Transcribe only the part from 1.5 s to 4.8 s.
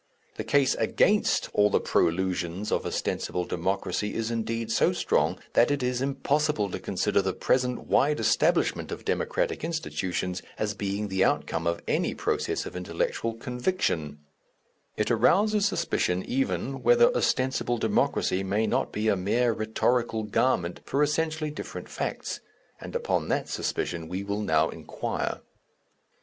all the prolusions of ostensible Democracy is indeed